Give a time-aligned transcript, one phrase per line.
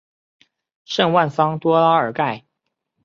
[0.83, 2.43] 圣万桑多拉尔盖。